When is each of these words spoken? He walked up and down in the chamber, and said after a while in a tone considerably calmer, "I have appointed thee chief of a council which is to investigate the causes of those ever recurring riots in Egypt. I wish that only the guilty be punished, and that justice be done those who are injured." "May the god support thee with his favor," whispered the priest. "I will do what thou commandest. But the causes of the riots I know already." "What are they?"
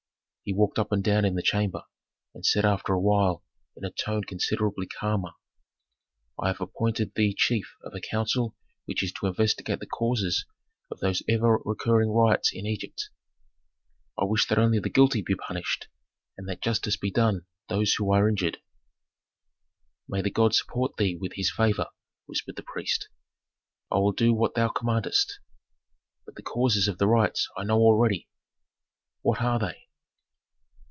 He 0.43 0.53
walked 0.53 0.79
up 0.79 0.91
and 0.91 1.01
down 1.01 1.23
in 1.23 1.35
the 1.35 1.41
chamber, 1.43 1.85
and 2.33 2.45
said 2.45 2.65
after 2.65 2.91
a 2.91 2.99
while 2.99 3.41
in 3.77 3.85
a 3.85 3.91
tone 3.91 4.23
considerably 4.25 4.85
calmer, 4.85 5.31
"I 6.37 6.47
have 6.47 6.59
appointed 6.59 7.13
thee 7.13 7.33
chief 7.33 7.75
of 7.83 7.93
a 7.95 8.01
council 8.01 8.57
which 8.83 9.01
is 9.01 9.13
to 9.13 9.27
investigate 9.27 9.79
the 9.79 9.87
causes 9.87 10.45
of 10.89 10.99
those 10.99 11.23
ever 11.29 11.59
recurring 11.63 12.09
riots 12.09 12.51
in 12.51 12.65
Egypt. 12.65 13.09
I 14.19 14.25
wish 14.25 14.45
that 14.47 14.57
only 14.57 14.79
the 14.79 14.89
guilty 14.89 15.21
be 15.21 15.35
punished, 15.35 15.87
and 16.37 16.49
that 16.49 16.61
justice 16.61 16.97
be 16.97 17.11
done 17.11 17.45
those 17.69 17.93
who 17.93 18.11
are 18.11 18.27
injured." 18.27 18.57
"May 20.09 20.21
the 20.21 20.31
god 20.31 20.53
support 20.53 20.97
thee 20.97 21.15
with 21.15 21.33
his 21.35 21.49
favor," 21.49 21.87
whispered 22.25 22.57
the 22.57 22.63
priest. 22.63 23.07
"I 23.89 23.99
will 23.99 24.11
do 24.11 24.33
what 24.33 24.55
thou 24.55 24.67
commandest. 24.67 25.39
But 26.25 26.35
the 26.35 26.41
causes 26.43 26.89
of 26.89 26.97
the 26.97 27.07
riots 27.07 27.47
I 27.55 27.63
know 27.63 27.77
already." 27.79 28.27
"What 29.21 29.39
are 29.39 29.59
they?" 29.59 29.87